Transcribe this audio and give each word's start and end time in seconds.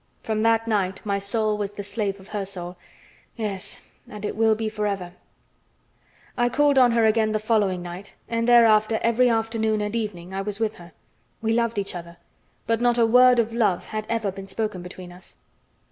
From 0.23 0.41
that 0.41 0.67
night 0.67 0.99
my 1.05 1.19
soul 1.19 1.55
was 1.59 1.73
the 1.73 1.83
slave 1.83 2.19
of 2.19 2.29
her 2.29 2.43
soul; 2.43 2.75
yes, 3.35 3.87
and 4.09 4.25
it 4.25 4.35
will 4.35 4.55
be 4.55 4.67
forever. 4.67 5.13
I 6.35 6.49
called 6.49 6.79
on 6.79 6.93
her 6.93 7.05
again 7.05 7.33
the 7.33 7.37
following 7.37 7.83
night, 7.83 8.15
and 8.27 8.47
thereafter 8.47 8.97
every 9.03 9.29
afternoon 9.29 9.79
and 9.79 9.95
evening 9.95 10.33
I 10.33 10.41
was 10.41 10.59
with 10.59 10.77
her. 10.77 10.93
We 11.39 11.53
loved 11.53 11.77
each 11.77 11.93
other, 11.93 12.17
but 12.65 12.81
not 12.81 12.97
a 12.97 13.05
word 13.05 13.37
of 13.37 13.53
love 13.53 13.85
had 13.85 14.07
ever 14.09 14.31
been 14.31 14.47
spoken 14.47 14.81
between 14.81 15.11
us. 15.11 15.37